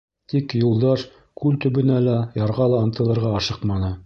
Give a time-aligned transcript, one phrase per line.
[0.31, 1.03] Тик Юлдаш
[1.43, 3.99] күл төбөнә лә, ярға ла ынтылырға ашыҡманы.